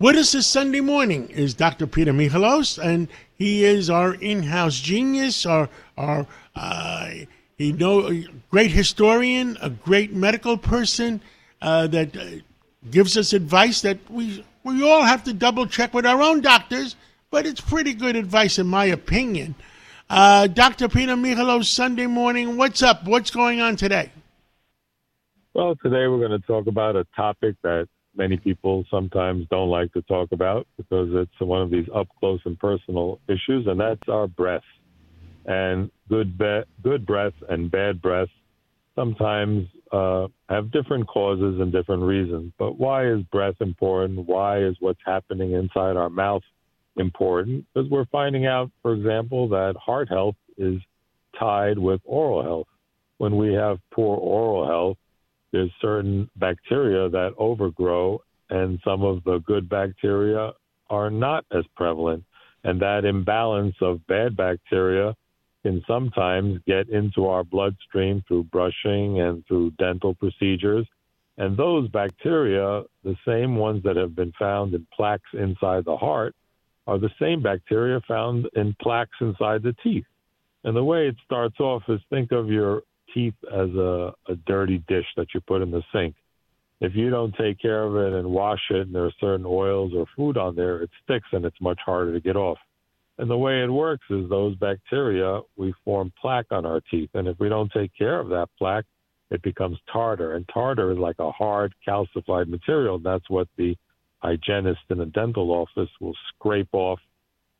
With 0.00 0.14
us 0.14 0.30
this 0.30 0.46
Sunday 0.46 0.80
morning 0.80 1.28
is 1.28 1.54
Dr. 1.54 1.84
Peter 1.88 2.12
Michalos, 2.12 2.78
and 2.78 3.08
he 3.34 3.64
is 3.64 3.90
our 3.90 4.14
in-house 4.14 4.78
genius, 4.78 5.44
our 5.44 5.68
our 5.96 6.24
uh, 6.54 7.10
he 7.56 7.72
know 7.72 8.08
great 8.48 8.70
historian, 8.70 9.58
a 9.60 9.70
great 9.70 10.12
medical 10.12 10.56
person 10.56 11.20
uh, 11.60 11.88
that 11.88 12.16
uh, 12.16 12.26
gives 12.92 13.16
us 13.16 13.32
advice 13.32 13.80
that 13.80 13.98
we 14.08 14.44
we 14.62 14.88
all 14.88 15.02
have 15.02 15.24
to 15.24 15.32
double 15.32 15.66
check 15.66 15.92
with 15.92 16.06
our 16.06 16.22
own 16.22 16.42
doctors, 16.42 16.94
but 17.32 17.44
it's 17.44 17.60
pretty 17.60 17.92
good 17.92 18.14
advice 18.14 18.60
in 18.60 18.68
my 18.68 18.84
opinion. 18.84 19.56
Uh, 20.08 20.46
Dr. 20.46 20.88
Peter 20.88 21.16
Michalos, 21.16 21.64
Sunday 21.64 22.06
morning. 22.06 22.56
What's 22.56 22.84
up? 22.84 23.04
What's 23.04 23.32
going 23.32 23.60
on 23.60 23.74
today? 23.74 24.12
Well, 25.54 25.74
today 25.74 26.06
we're 26.06 26.24
going 26.24 26.40
to 26.40 26.46
talk 26.46 26.68
about 26.68 26.94
a 26.94 27.04
topic 27.16 27.56
that 27.64 27.88
many 28.16 28.36
people 28.36 28.84
sometimes 28.90 29.46
don't 29.50 29.68
like 29.68 29.92
to 29.92 30.02
talk 30.02 30.32
about 30.32 30.66
because 30.76 31.08
it's 31.12 31.40
one 31.40 31.62
of 31.62 31.70
these 31.70 31.86
up 31.94 32.08
close 32.18 32.40
and 32.44 32.58
personal 32.58 33.20
issues, 33.28 33.66
and 33.66 33.80
that's 33.80 34.08
our 34.08 34.26
breath. 34.26 34.62
And 35.46 35.90
good 36.08 36.36
be- 36.36 36.64
good 36.82 37.06
breath 37.06 37.34
and 37.48 37.70
bad 37.70 38.02
breath 38.02 38.28
sometimes 38.94 39.68
uh, 39.92 40.26
have 40.48 40.72
different 40.72 41.06
causes 41.06 41.60
and 41.60 41.72
different 41.72 42.02
reasons. 42.02 42.52
But 42.58 42.78
why 42.78 43.06
is 43.06 43.22
breath 43.30 43.54
important? 43.60 44.26
Why 44.26 44.62
is 44.62 44.76
what's 44.80 45.00
happening 45.06 45.52
inside 45.52 45.96
our 45.96 46.10
mouth 46.10 46.42
important? 46.96 47.64
Because 47.72 47.88
we're 47.88 48.06
finding 48.06 48.46
out, 48.46 48.70
for 48.82 48.92
example, 48.94 49.48
that 49.50 49.76
heart 49.76 50.08
health 50.08 50.34
is 50.56 50.80
tied 51.38 51.78
with 51.78 52.00
oral 52.04 52.42
health. 52.42 52.66
When 53.18 53.36
we 53.36 53.54
have 53.54 53.78
poor 53.92 54.16
oral 54.16 54.66
health, 54.66 54.98
there's 55.52 55.70
certain 55.80 56.30
bacteria 56.36 57.08
that 57.08 57.34
overgrow, 57.38 58.20
and 58.50 58.78
some 58.84 59.02
of 59.02 59.24
the 59.24 59.38
good 59.38 59.68
bacteria 59.68 60.52
are 60.90 61.10
not 61.10 61.44
as 61.52 61.64
prevalent. 61.76 62.24
And 62.64 62.80
that 62.82 63.04
imbalance 63.04 63.76
of 63.80 64.06
bad 64.06 64.36
bacteria 64.36 65.14
can 65.62 65.82
sometimes 65.86 66.60
get 66.66 66.88
into 66.88 67.26
our 67.26 67.44
bloodstream 67.44 68.22
through 68.26 68.44
brushing 68.44 69.20
and 69.20 69.46
through 69.46 69.72
dental 69.72 70.14
procedures. 70.14 70.86
And 71.36 71.56
those 71.56 71.88
bacteria, 71.88 72.82
the 73.04 73.16
same 73.26 73.56
ones 73.56 73.82
that 73.84 73.96
have 73.96 74.14
been 74.14 74.32
found 74.38 74.74
in 74.74 74.86
plaques 74.94 75.30
inside 75.32 75.84
the 75.84 75.96
heart, 75.96 76.34
are 76.86 76.98
the 76.98 77.10
same 77.20 77.42
bacteria 77.42 78.00
found 78.08 78.48
in 78.56 78.74
plaques 78.80 79.16
inside 79.20 79.62
the 79.62 79.74
teeth. 79.82 80.06
And 80.64 80.76
the 80.76 80.82
way 80.82 81.06
it 81.06 81.16
starts 81.24 81.60
off 81.60 81.82
is 81.88 82.00
think 82.10 82.32
of 82.32 82.48
your 82.48 82.82
teeth 83.14 83.34
as 83.52 83.70
a, 83.70 84.12
a 84.28 84.34
dirty 84.46 84.82
dish 84.88 85.06
that 85.16 85.28
you 85.34 85.40
put 85.40 85.62
in 85.62 85.70
the 85.70 85.82
sink. 85.92 86.14
If 86.80 86.94
you 86.94 87.10
don't 87.10 87.34
take 87.34 87.60
care 87.60 87.82
of 87.82 87.96
it 87.96 88.16
and 88.16 88.30
wash 88.30 88.60
it, 88.70 88.86
and 88.86 88.94
there 88.94 89.04
are 89.04 89.12
certain 89.20 89.46
oils 89.46 89.92
or 89.96 90.06
food 90.16 90.36
on 90.36 90.54
there, 90.54 90.80
it 90.82 90.90
sticks 91.02 91.26
and 91.32 91.44
it's 91.44 91.60
much 91.60 91.80
harder 91.84 92.12
to 92.12 92.20
get 92.20 92.36
off. 92.36 92.58
And 93.18 93.28
the 93.28 93.36
way 93.36 93.62
it 93.64 93.70
works 93.70 94.06
is 94.10 94.28
those 94.28 94.54
bacteria, 94.56 95.40
we 95.56 95.74
form 95.84 96.12
plaque 96.20 96.52
on 96.52 96.64
our 96.64 96.80
teeth. 96.88 97.10
And 97.14 97.26
if 97.26 97.38
we 97.40 97.48
don't 97.48 97.72
take 97.72 97.90
care 97.98 98.20
of 98.20 98.28
that 98.28 98.48
plaque, 98.56 98.84
it 99.30 99.42
becomes 99.42 99.76
tartar. 99.92 100.36
And 100.36 100.48
tartar 100.52 100.92
is 100.92 100.98
like 100.98 101.18
a 101.18 101.32
hard 101.32 101.74
calcified 101.86 102.46
material. 102.46 103.00
That's 103.00 103.28
what 103.28 103.48
the 103.56 103.76
hygienist 104.18 104.80
in 104.90 105.00
a 105.00 105.06
dental 105.06 105.50
office 105.50 105.90
will 106.00 106.14
scrape 106.28 106.72
off 106.72 107.00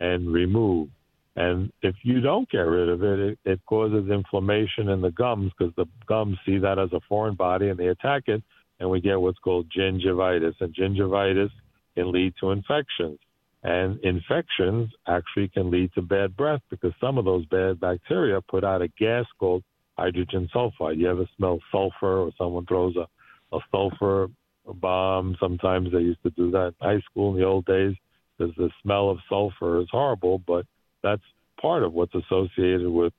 and 0.01 0.33
remove. 0.33 0.89
And 1.37 1.73
if 1.83 1.95
you 2.03 2.21
don't 2.21 2.51
get 2.51 2.59
rid 2.59 2.89
of 2.89 3.03
it, 3.03 3.19
it, 3.21 3.39
it 3.45 3.61
causes 3.67 4.11
inflammation 4.11 4.89
in 4.89 5.01
the 5.01 5.13
gums 5.13 5.53
because 5.57 5.75
the 5.77 5.87
gums 6.07 6.37
see 6.45 6.59
that 6.59 6.79
as 6.79 6.93
a 6.93 7.01
foreign 7.09 7.35
body 7.35 7.69
and 7.69 7.79
they 7.79 7.89
attack 7.89 8.25
it, 8.27 8.43
and 8.81 8.91
we 8.91 9.01
get 9.01 9.21
what's 9.21 9.39
called 9.39 9.67
gingivitis. 9.71 10.55
And 10.61 10.75
gingivitis 10.75 11.51
can 11.95 12.13
lead 12.13 12.35
to 12.41 12.51
infections. 12.51 13.19
And 13.63 13.99
infections 14.05 14.91
actually 15.07 15.49
can 15.49 15.71
lead 15.71 15.93
to 15.95 16.03
bad 16.03 16.37
breath 16.37 16.61
because 16.71 16.93
some 17.01 17.19
of 17.19 17.25
those 17.25 17.45
bad 17.47 17.81
bacteria 17.81 18.41
put 18.41 18.65
out 18.65 18.83
a 18.83 18.89
gas 18.89 19.27
called 19.39 19.65
hydrogen 19.99 20.49
sulfide. 20.55 20.99
You 20.99 21.11
ever 21.11 21.29
smell 21.37 21.59
sulfur 21.73 22.19
or 22.21 22.31
someone 22.39 22.67
throws 22.67 22.95
a, 22.97 23.57
a 23.57 23.59
sulfur 23.73 24.29
bomb? 24.65 25.37
Sometimes 25.41 25.93
they 25.93 26.01
used 26.01 26.23
to 26.23 26.31
do 26.31 26.53
that 26.53 26.75
in 26.81 26.89
high 26.89 27.01
school 27.11 27.33
in 27.33 27.41
the 27.41 27.47
old 27.47 27.65
days 27.65 27.95
because 28.37 28.55
the 28.57 28.71
smell 28.83 29.11
of 29.11 29.19
sulfur 29.29 29.81
is 29.81 29.89
horrible, 29.91 30.39
but 30.47 30.65
that's 31.03 31.23
part 31.61 31.83
of 31.83 31.93
what's 31.93 32.15
associated 32.15 32.89
with 32.89 33.13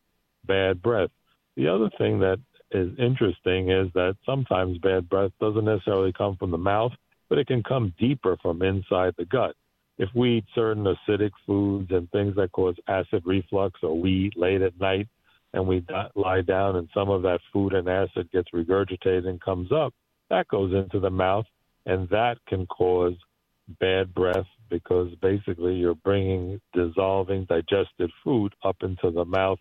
bad 0.45 0.81
breath. 0.81 1.09
The 1.55 1.67
other 1.67 1.89
thing 1.97 2.19
that 2.19 2.39
is 2.71 2.91
interesting 2.97 3.69
is 3.69 3.87
that 3.93 4.15
sometimes 4.25 4.77
bad 4.77 5.09
breath 5.09 5.31
doesn't 5.39 5.65
necessarily 5.65 6.13
come 6.13 6.37
from 6.37 6.51
the 6.51 6.57
mouth, 6.57 6.91
but 7.27 7.37
it 7.37 7.47
can 7.47 7.63
come 7.63 7.93
deeper 7.99 8.37
from 8.41 8.61
inside 8.61 9.13
the 9.17 9.25
gut. 9.25 9.55
If 9.97 10.09
we 10.15 10.37
eat 10.37 10.45
certain 10.55 10.85
acidic 10.85 11.31
foods 11.45 11.91
and 11.91 12.09
things 12.11 12.35
that 12.35 12.51
cause 12.53 12.75
acid 12.87 13.23
reflux, 13.25 13.79
or 13.83 13.99
we 13.99 14.27
eat 14.27 14.37
late 14.37 14.61
at 14.61 14.79
night 14.79 15.07
and 15.53 15.67
we 15.67 15.85
lie 16.15 16.41
down 16.41 16.77
and 16.77 16.87
some 16.93 17.09
of 17.09 17.23
that 17.23 17.39
food 17.51 17.73
and 17.73 17.89
acid 17.89 18.31
gets 18.31 18.49
regurgitated 18.53 19.27
and 19.27 19.41
comes 19.41 19.71
up, 19.71 19.93
that 20.29 20.47
goes 20.47 20.73
into 20.73 20.99
the 20.99 21.09
mouth 21.09 21.45
and 21.85 22.07
that 22.09 22.37
can 22.47 22.65
cause 22.67 23.15
bad 23.79 24.13
breath 24.13 24.45
because 24.69 25.13
basically 25.21 25.75
you're 25.75 25.95
bringing 25.95 26.61
dissolving 26.73 27.45
digested 27.45 28.11
food 28.23 28.53
up 28.63 28.77
into 28.81 29.11
the 29.11 29.25
mouth 29.25 29.59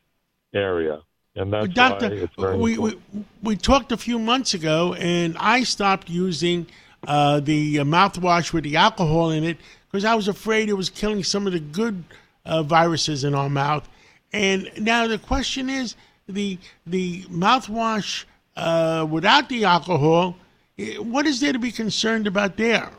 area. 0.54 1.00
And 1.36 1.52
that's 1.52 1.68
Doctor, 1.68 2.08
why 2.08 2.14
it's 2.14 2.34
very 2.38 2.56
we, 2.56 2.78
we, 2.78 2.98
we 3.42 3.56
talked 3.56 3.92
a 3.92 3.96
few 3.96 4.18
months 4.18 4.54
ago, 4.54 4.94
and 4.94 5.36
I 5.38 5.62
stopped 5.62 6.10
using 6.10 6.66
uh, 7.06 7.40
the 7.40 7.80
uh, 7.80 7.84
mouthwash 7.84 8.52
with 8.52 8.64
the 8.64 8.76
alcohol 8.76 9.30
in 9.30 9.44
it 9.44 9.56
because 9.90 10.04
I 10.04 10.14
was 10.14 10.28
afraid 10.28 10.68
it 10.68 10.74
was 10.74 10.90
killing 10.90 11.22
some 11.22 11.46
of 11.46 11.52
the 11.52 11.60
good 11.60 12.02
uh, 12.44 12.62
viruses 12.62 13.24
in 13.24 13.34
our 13.34 13.48
mouth. 13.48 13.88
And 14.32 14.70
now 14.78 15.06
the 15.06 15.18
question 15.18 15.70
is 15.70 15.94
the 16.28 16.58
the 16.86 17.22
mouthwash 17.24 18.24
uh, 18.56 19.06
without 19.08 19.48
the 19.48 19.64
alcohol. 19.64 20.36
eh, 20.78 20.96
What 20.96 21.26
is 21.26 21.40
there 21.40 21.52
to 21.52 21.58
be 21.58 21.72
concerned 21.72 22.26
about 22.26 22.56
there? 22.56 22.90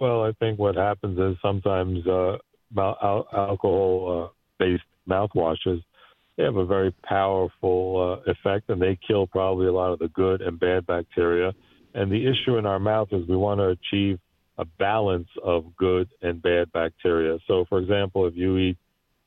Well, 0.00 0.22
I 0.22 0.32
think 0.32 0.58
what 0.58 0.76
happens 0.76 1.18
is 1.18 1.36
sometimes 1.42 2.06
uh, 2.06 2.36
al- 2.78 3.28
alcohol-based 3.32 4.82
mouthwashes 5.08 5.82
they 6.38 6.44
have 6.44 6.56
a 6.56 6.64
very 6.64 6.92
powerful 7.02 8.22
uh, 8.24 8.30
effect, 8.30 8.70
and 8.70 8.80
they 8.80 8.96
kill 9.06 9.26
probably 9.26 9.66
a 9.66 9.72
lot 9.72 9.92
of 9.92 9.98
the 9.98 10.06
good 10.08 10.40
and 10.40 10.58
bad 10.58 10.86
bacteria. 10.86 11.52
And 11.94 12.12
the 12.12 12.26
issue 12.28 12.58
in 12.58 12.64
our 12.64 12.78
mouth 12.78 13.08
is 13.10 13.26
we 13.28 13.36
want 13.36 13.58
to 13.58 13.70
achieve 13.70 14.20
a 14.56 14.64
balance 14.64 15.26
of 15.42 15.74
good 15.76 16.08
and 16.22 16.40
bad 16.40 16.70
bacteria. 16.70 17.38
So, 17.48 17.64
for 17.68 17.80
example, 17.80 18.24
if 18.26 18.36
you 18.36 18.56
eat 18.56 18.78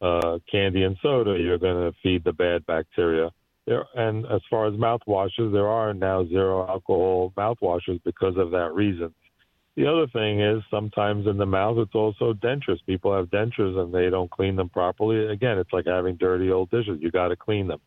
uh, 0.01 0.39
candy 0.49 0.83
and 0.83 0.95
soda, 1.01 1.37
you're 1.37 1.57
going 1.57 1.91
to 1.91 1.97
feed 2.01 2.23
the 2.23 2.31
bad 2.31 2.65
bacteria. 2.65 3.29
There, 3.67 3.83
and 3.93 4.25
as 4.27 4.41
far 4.49 4.67
as 4.67 4.73
mouthwashes, 4.75 5.51
there 5.51 5.67
are 5.67 5.93
now 5.93 6.25
zero 6.25 6.65
alcohol 6.65 7.33
mouthwashes 7.35 8.01
because 8.05 8.37
of 8.37 8.51
that 8.51 8.73
reason. 8.73 9.13
The 9.77 9.87
other 9.87 10.07
thing 10.07 10.41
is 10.41 10.61
sometimes 10.69 11.27
in 11.27 11.37
the 11.37 11.45
mouth 11.45 11.77
it's 11.77 11.95
also 11.95 12.33
dentures. 12.33 12.85
People 12.85 13.15
have 13.15 13.27
dentures 13.27 13.77
and 13.77 13.93
they 13.93 14.09
don't 14.09 14.29
clean 14.29 14.55
them 14.55 14.69
properly. 14.69 15.27
Again, 15.27 15.57
it's 15.57 15.71
like 15.71 15.85
having 15.85 16.17
dirty 16.17 16.51
old 16.51 16.69
dishes. 16.71 16.99
You 16.99 17.09
got 17.09 17.29
to 17.29 17.37
clean 17.37 17.67
them. 17.67 17.79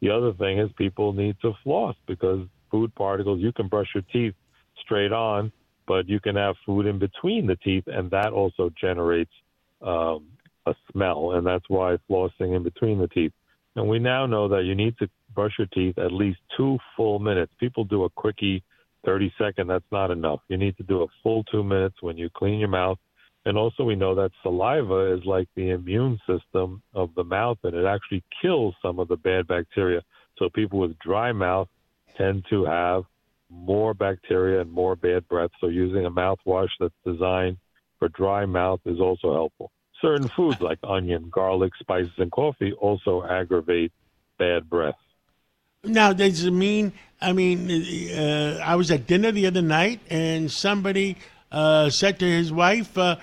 The 0.00 0.10
other 0.10 0.32
thing 0.34 0.58
is 0.58 0.70
people 0.76 1.12
need 1.12 1.36
to 1.40 1.52
floss 1.62 1.96
because 2.06 2.46
food 2.70 2.94
particles, 2.94 3.40
you 3.40 3.52
can 3.52 3.68
brush 3.68 3.88
your 3.94 4.04
teeth 4.12 4.34
straight 4.84 5.12
on, 5.12 5.50
but 5.86 6.08
you 6.08 6.20
can 6.20 6.36
have 6.36 6.56
food 6.66 6.86
in 6.86 6.98
between 6.98 7.46
the 7.46 7.56
teeth 7.56 7.84
and 7.86 8.10
that 8.10 8.32
also 8.32 8.70
generates 8.78 9.32
um, 9.80 10.26
a 10.66 10.74
smell. 10.92 11.32
And 11.32 11.46
that's 11.46 11.68
why 11.68 11.96
flossing 12.08 12.54
in 12.54 12.62
between 12.62 12.98
the 12.98 13.08
teeth. 13.08 13.32
And 13.76 13.88
we 13.88 13.98
now 13.98 14.26
know 14.26 14.48
that 14.48 14.64
you 14.64 14.74
need 14.74 14.98
to 14.98 15.08
brush 15.34 15.52
your 15.58 15.68
teeth 15.68 15.96
at 15.98 16.12
least 16.12 16.40
two 16.56 16.78
full 16.96 17.18
minutes. 17.18 17.52
People 17.58 17.84
do 17.84 18.04
a 18.04 18.10
quickie 18.10 18.62
30 19.04 19.32
second, 19.38 19.68
that's 19.68 19.84
not 19.90 20.10
enough. 20.10 20.40
You 20.48 20.56
need 20.56 20.76
to 20.76 20.82
do 20.82 21.02
a 21.02 21.06
full 21.22 21.44
two 21.44 21.62
minutes 21.62 21.96
when 22.00 22.16
you 22.16 22.28
clean 22.34 22.58
your 22.58 22.68
mouth. 22.68 22.98
And 23.46 23.56
also, 23.56 23.84
we 23.84 23.96
know 23.96 24.14
that 24.16 24.32
saliva 24.42 25.14
is 25.14 25.24
like 25.24 25.48
the 25.56 25.70
immune 25.70 26.18
system 26.26 26.82
of 26.92 27.14
the 27.14 27.24
mouth, 27.24 27.56
and 27.64 27.74
it 27.74 27.86
actually 27.86 28.22
kills 28.42 28.74
some 28.82 28.98
of 28.98 29.08
the 29.08 29.16
bad 29.16 29.46
bacteria. 29.46 30.02
So, 30.38 30.50
people 30.50 30.78
with 30.78 30.98
dry 30.98 31.32
mouth 31.32 31.68
tend 32.18 32.44
to 32.50 32.66
have 32.66 33.04
more 33.48 33.94
bacteria 33.94 34.60
and 34.60 34.70
more 34.70 34.94
bad 34.94 35.26
breath. 35.28 35.50
So, 35.58 35.68
using 35.68 36.04
a 36.04 36.10
mouthwash 36.10 36.68
that's 36.78 36.94
designed 37.06 37.56
for 37.98 38.08
dry 38.10 38.44
mouth 38.44 38.80
is 38.84 39.00
also 39.00 39.32
helpful. 39.32 39.70
Certain 40.02 40.28
foods 40.36 40.60
like 40.60 40.78
onion, 40.82 41.30
garlic, 41.30 41.72
spices, 41.78 42.12
and 42.18 42.30
coffee 42.30 42.72
also 42.72 43.24
aggravate 43.24 43.92
bad 44.38 44.68
breath. 44.68 44.94
Now, 45.84 46.12
does 46.12 46.44
it 46.44 46.50
mean? 46.50 46.92
I 47.22 47.32
mean, 47.32 47.70
uh, 48.12 48.60
I 48.62 48.76
was 48.76 48.90
at 48.90 49.06
dinner 49.06 49.32
the 49.32 49.46
other 49.46 49.62
night, 49.62 50.00
and 50.10 50.50
somebody 50.50 51.16
uh, 51.50 51.88
said 51.90 52.18
to 52.18 52.26
his 52.26 52.52
wife, 52.52 52.96
uh, 52.98 53.16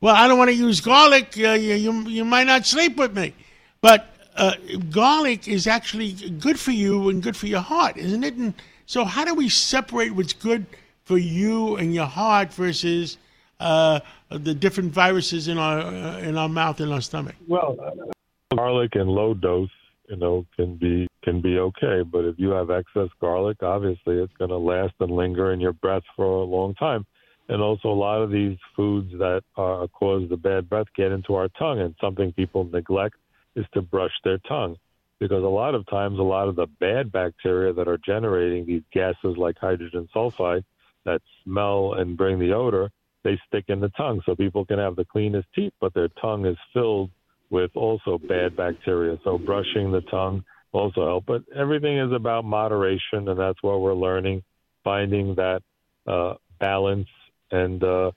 "Well, 0.00 0.14
I 0.14 0.26
don't 0.26 0.38
want 0.38 0.50
to 0.50 0.56
use 0.56 0.80
garlic. 0.80 1.34
Uh, 1.38 1.52
you, 1.52 1.74
you 1.74 1.92
you 2.08 2.24
might 2.24 2.48
not 2.48 2.66
sleep 2.66 2.96
with 2.96 3.16
me." 3.16 3.34
But 3.80 4.12
uh, 4.36 4.54
garlic 4.90 5.46
is 5.46 5.66
actually 5.66 6.12
good 6.40 6.58
for 6.58 6.72
you 6.72 7.08
and 7.08 7.22
good 7.22 7.36
for 7.36 7.46
your 7.46 7.60
heart, 7.60 7.96
isn't 7.96 8.24
it? 8.24 8.34
And 8.34 8.54
so, 8.86 9.04
how 9.04 9.24
do 9.24 9.34
we 9.34 9.48
separate 9.48 10.12
what's 10.12 10.32
good 10.32 10.66
for 11.04 11.18
you 11.18 11.76
and 11.76 11.94
your 11.94 12.06
heart 12.06 12.52
versus 12.52 13.16
uh, 13.60 14.00
the 14.28 14.54
different 14.54 14.92
viruses 14.92 15.46
in 15.46 15.56
our 15.56 15.78
uh, 15.78 16.18
in 16.18 16.36
our 16.36 16.48
mouth 16.48 16.80
and 16.80 16.92
our 16.92 17.00
stomach? 17.00 17.36
Well, 17.46 17.76
uh, 17.80 18.56
garlic 18.56 18.96
in 18.96 19.06
low 19.06 19.34
dose, 19.34 19.70
you 20.08 20.16
know, 20.16 20.46
can 20.56 20.74
be 20.74 21.06
can 21.22 21.40
be 21.40 21.58
okay, 21.58 22.02
but 22.02 22.24
if 22.24 22.36
you 22.38 22.50
have 22.50 22.70
excess 22.70 23.08
garlic, 23.20 23.62
obviously 23.62 24.18
it's 24.18 24.32
going 24.38 24.50
to 24.50 24.56
last 24.56 24.94
and 25.00 25.10
linger 25.10 25.52
in 25.52 25.60
your 25.60 25.72
breath 25.72 26.02
for 26.16 26.24
a 26.24 26.44
long 26.44 26.74
time. 26.74 27.06
And 27.48 27.60
also, 27.60 27.88
a 27.88 27.94
lot 27.94 28.22
of 28.22 28.30
these 28.30 28.56
foods 28.76 29.10
that 29.18 29.42
uh, 29.56 29.86
cause 29.88 30.28
the 30.30 30.36
bad 30.36 30.68
breath 30.68 30.86
get 30.96 31.12
into 31.12 31.34
our 31.34 31.48
tongue, 31.58 31.80
and 31.80 31.94
something 32.00 32.32
people 32.32 32.64
neglect 32.64 33.16
is 33.56 33.66
to 33.74 33.82
brush 33.82 34.12
their 34.24 34.38
tongue. 34.38 34.76
Because 35.18 35.42
a 35.42 35.48
lot 35.48 35.74
of 35.74 35.86
times 35.86 36.18
a 36.18 36.22
lot 36.22 36.48
of 36.48 36.56
the 36.56 36.66
bad 36.80 37.12
bacteria 37.12 37.72
that 37.72 37.88
are 37.88 37.98
generating 37.98 38.66
these 38.66 38.82
gases 38.92 39.36
like 39.36 39.56
hydrogen 39.58 40.08
sulfide 40.14 40.64
that 41.04 41.20
smell 41.44 41.94
and 41.94 42.16
bring 42.16 42.38
the 42.38 42.52
odor 42.52 42.90
they 43.24 43.38
stick 43.46 43.66
in 43.68 43.80
the 43.80 43.88
tongue. 43.90 44.20
So 44.26 44.34
people 44.34 44.64
can 44.64 44.78
have 44.78 44.96
the 44.96 45.04
cleanest 45.04 45.48
teeth 45.54 45.72
but 45.80 45.94
their 45.94 46.08
tongue 46.20 46.46
is 46.46 46.56
filled 46.72 47.10
with 47.50 47.70
also 47.74 48.18
bad 48.18 48.56
bacteria. 48.56 49.18
So 49.24 49.38
brushing 49.38 49.92
the 49.92 50.00
tongue 50.02 50.44
also 50.72 51.06
help 51.06 51.24
but 51.26 51.42
everything 51.54 51.98
is 51.98 52.12
about 52.12 52.44
moderation 52.44 53.28
and 53.28 53.38
that's 53.38 53.62
what 53.62 53.80
we're 53.80 53.94
learning 53.94 54.42
finding 54.84 55.34
that 55.34 55.62
uh, 56.06 56.34
balance 56.58 57.08
and 57.50 57.84
uh, 57.84 58.10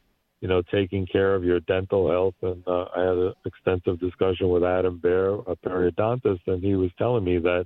you 0.46 0.50
know, 0.50 0.62
taking 0.72 1.08
care 1.08 1.34
of 1.34 1.44
your 1.44 1.60
dental 1.62 2.08
health. 2.08 2.36
And 2.44 2.64
uh, 2.68 2.86
I 2.96 3.00
had 3.00 3.18
an 3.18 3.34
extensive 3.46 4.00
discussion 4.00 4.50
with 4.50 4.64
Adam 4.64 5.00
Bear, 5.00 5.34
a 5.34 5.56
periodontist, 5.56 6.42
and 6.46 6.64
he 6.64 6.76
was 6.76 6.92
telling 7.00 7.24
me 7.24 7.40
that 7.40 7.66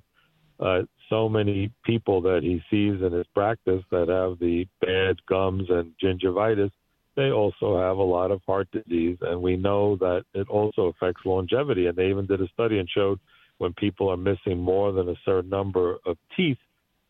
uh, 0.61 0.83
so 1.09 1.27
many 1.27 1.73
people 1.83 2.21
that 2.21 2.39
he 2.41 2.61
sees 2.69 3.01
in 3.01 3.11
his 3.11 3.25
practice 3.33 3.83
that 3.91 4.07
have 4.07 4.39
the 4.39 4.65
bad 4.79 5.17
gums 5.27 5.69
and 5.69 5.91
gingivitis, 6.01 6.71
they 7.17 7.31
also 7.31 7.77
have 7.77 7.97
a 7.97 8.01
lot 8.01 8.31
of 8.31 8.41
heart 8.45 8.69
disease. 8.71 9.17
And 9.21 9.41
we 9.41 9.57
know 9.57 9.97
that 9.97 10.23
it 10.33 10.47
also 10.47 10.83
affects 10.83 11.25
longevity. 11.25 11.87
And 11.87 11.97
they 11.97 12.09
even 12.09 12.27
did 12.27 12.41
a 12.41 12.47
study 12.49 12.79
and 12.79 12.89
showed 12.89 13.19
when 13.59 13.73
people 13.73 14.09
are 14.09 14.17
missing 14.17 14.57
more 14.57 14.91
than 14.91 15.09
a 15.09 15.15
certain 15.23 15.49
number 15.49 15.97
of 16.05 16.17
teeth, 16.35 16.57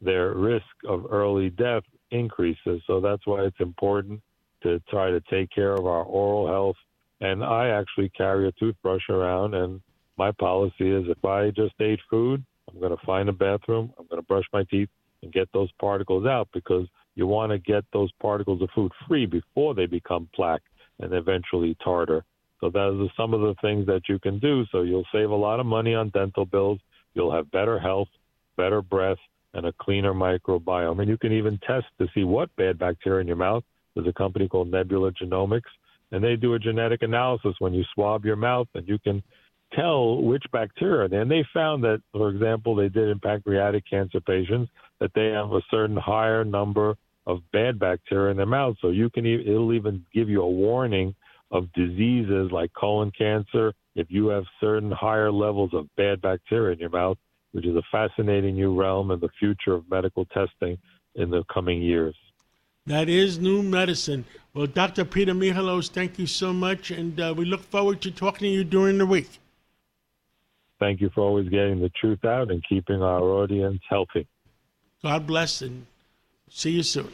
their 0.01 0.33
risk 0.33 0.65
of 0.87 1.05
early 1.09 1.49
death 1.49 1.83
increases. 2.11 2.81
So 2.85 2.99
that's 2.99 3.25
why 3.25 3.43
it's 3.43 3.59
important 3.59 4.21
to 4.63 4.81
try 4.89 5.09
to 5.09 5.21
take 5.21 5.49
care 5.51 5.73
of 5.73 5.85
our 5.85 6.03
oral 6.03 6.47
health. 6.47 6.75
And 7.21 7.43
I 7.43 7.69
actually 7.69 8.09
carry 8.09 8.47
a 8.47 8.51
toothbrush 8.53 9.09
around, 9.09 9.53
and 9.53 9.81
my 10.17 10.31
policy 10.31 10.89
is 10.89 11.05
if 11.07 11.23
I 11.23 11.51
just 11.51 11.75
ate 11.79 11.99
food, 12.09 12.43
I'm 12.69 12.79
going 12.79 12.95
to 12.95 13.05
find 13.05 13.29
a 13.29 13.33
bathroom, 13.33 13.93
I'm 13.97 14.07
going 14.07 14.21
to 14.21 14.27
brush 14.27 14.45
my 14.53 14.63
teeth 14.63 14.89
and 15.21 15.33
get 15.33 15.49
those 15.53 15.71
particles 15.79 16.25
out 16.25 16.47
because 16.53 16.87
you 17.15 17.27
want 17.27 17.51
to 17.51 17.59
get 17.59 17.83
those 17.91 18.11
particles 18.21 18.61
of 18.61 18.69
food 18.73 18.91
free 19.07 19.25
before 19.25 19.73
they 19.75 19.85
become 19.85 20.29
plaque 20.33 20.61
and 20.99 21.13
eventually 21.13 21.75
tartar. 21.83 22.23
So 22.61 22.69
those 22.69 23.07
are 23.07 23.13
some 23.15 23.33
of 23.33 23.41
the 23.41 23.55
things 23.61 23.85
that 23.87 24.03
you 24.09 24.19
can 24.19 24.39
do. 24.39 24.65
So 24.71 24.81
you'll 24.81 25.07
save 25.11 25.29
a 25.29 25.35
lot 25.35 25.59
of 25.59 25.65
money 25.65 25.95
on 25.95 26.09
dental 26.09 26.45
bills. 26.45 26.79
You'll 27.13 27.33
have 27.33 27.51
better 27.51 27.79
health, 27.79 28.09
better 28.57 28.81
breath, 28.81 29.17
and 29.53 29.65
a 29.65 29.73
cleaner 29.73 30.13
microbiome. 30.13 30.99
And 30.99 31.09
you 31.09 31.17
can 31.17 31.31
even 31.31 31.57
test 31.65 31.87
to 31.99 32.07
see 32.13 32.23
what 32.23 32.55
bad 32.55 32.77
bacteria 32.77 33.21
in 33.21 33.27
your 33.27 33.35
mouth 33.35 33.63
there's 33.95 34.07
a 34.07 34.13
company 34.13 34.47
called 34.47 34.71
Nebula 34.71 35.11
Genomics, 35.11 35.69
and 36.11 36.23
they 36.23 36.35
do 36.35 36.53
a 36.53 36.59
genetic 36.59 37.01
analysis 37.01 37.55
when 37.59 37.73
you 37.73 37.83
swab 37.93 38.25
your 38.25 38.35
mouth, 38.35 38.67
and 38.73 38.87
you 38.87 38.99
can 38.99 39.21
tell 39.73 40.21
which 40.21 40.43
bacteria. 40.51 41.21
And 41.21 41.29
they 41.29 41.45
found 41.53 41.83
that, 41.83 42.01
for 42.11 42.29
example, 42.29 42.75
they 42.75 42.89
did 42.89 43.09
in 43.09 43.19
pancreatic 43.19 43.83
cancer 43.89 44.19
patients 44.19 44.71
that 44.99 45.11
they 45.13 45.27
have 45.27 45.51
a 45.51 45.61
certain 45.69 45.97
higher 45.97 46.43
number 46.43 46.95
of 47.27 47.39
bad 47.51 47.77
bacteria 47.77 48.31
in 48.31 48.37
their 48.37 48.45
mouth. 48.45 48.75
So 48.81 48.89
you 48.89 49.09
can 49.09 49.25
it'll 49.25 49.73
even 49.73 50.05
give 50.13 50.29
you 50.29 50.41
a 50.41 50.49
warning 50.49 51.13
of 51.51 51.71
diseases 51.73 52.51
like 52.51 52.71
colon 52.73 53.11
cancer 53.17 53.73
if 53.95 54.07
you 54.09 54.27
have 54.27 54.43
certain 54.59 54.91
higher 54.91 55.31
levels 55.31 55.73
of 55.73 55.87
bad 55.97 56.21
bacteria 56.21 56.73
in 56.73 56.79
your 56.79 56.89
mouth, 56.89 57.17
which 57.51 57.65
is 57.65 57.75
a 57.75 57.81
fascinating 57.91 58.55
new 58.55 58.73
realm 58.73 59.11
in 59.11 59.19
the 59.19 59.29
future 59.39 59.73
of 59.73 59.89
medical 59.89 60.25
testing 60.25 60.77
in 61.15 61.29
the 61.29 61.43
coming 61.51 61.81
years. 61.81 62.15
That 62.85 63.09
is 63.09 63.37
new 63.37 63.61
medicine. 63.61 64.25
Well, 64.53 64.67
Dr. 64.67 65.05
Peter 65.05 65.33
Michalos, 65.33 65.89
thank 65.89 66.17
you 66.17 66.25
so 66.25 66.53
much, 66.53 66.91
and 66.91 67.19
uh, 67.19 67.33
we 67.37 67.45
look 67.45 67.61
forward 67.61 68.01
to 68.01 68.11
talking 68.11 68.47
to 68.47 68.49
you 68.49 68.63
during 68.63 68.97
the 68.97 69.05
week. 69.05 69.39
Thank 70.79 71.01
you 71.01 71.09
for 71.13 71.21
always 71.21 71.49
getting 71.49 71.81
the 71.81 71.89
truth 71.89 72.23
out 72.23 72.49
and 72.49 72.63
keeping 72.67 73.03
our 73.03 73.21
audience 73.21 73.81
healthy. 73.89 74.27
God 75.03 75.27
bless, 75.27 75.61
and 75.61 75.85
see 76.49 76.71
you 76.71 76.83
soon. 76.83 77.11